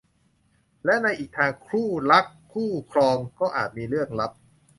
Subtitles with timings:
[0.85, 4.31] และในอีกทางคู่รักคู่ครองก็อาจมีเรื่องลับ